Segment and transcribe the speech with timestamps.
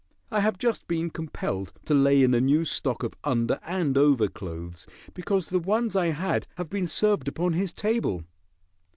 [0.31, 4.27] I have just been compelled to lay in a new stock of under and over
[4.27, 8.23] clothes because the ones I had have been served upon his table."